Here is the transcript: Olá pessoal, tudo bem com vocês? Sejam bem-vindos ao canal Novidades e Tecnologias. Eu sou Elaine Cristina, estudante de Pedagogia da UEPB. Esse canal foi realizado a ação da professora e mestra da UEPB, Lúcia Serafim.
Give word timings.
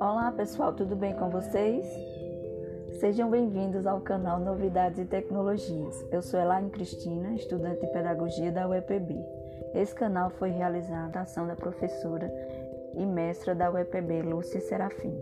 Olá 0.00 0.30
pessoal, 0.30 0.72
tudo 0.72 0.94
bem 0.94 1.12
com 1.12 1.28
vocês? 1.28 1.84
Sejam 3.00 3.28
bem-vindos 3.28 3.84
ao 3.84 4.00
canal 4.00 4.38
Novidades 4.38 5.00
e 5.00 5.04
Tecnologias. 5.04 6.06
Eu 6.12 6.22
sou 6.22 6.38
Elaine 6.38 6.70
Cristina, 6.70 7.34
estudante 7.34 7.80
de 7.80 7.92
Pedagogia 7.92 8.52
da 8.52 8.68
UEPB. 8.68 9.16
Esse 9.74 9.92
canal 9.92 10.30
foi 10.30 10.50
realizado 10.50 11.16
a 11.16 11.22
ação 11.22 11.48
da 11.48 11.56
professora 11.56 12.32
e 12.94 13.04
mestra 13.04 13.56
da 13.56 13.72
UEPB, 13.72 14.22
Lúcia 14.22 14.60
Serafim. 14.60 15.20